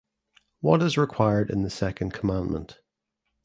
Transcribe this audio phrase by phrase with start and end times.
[0.61, 2.79] What is required in the second commandment?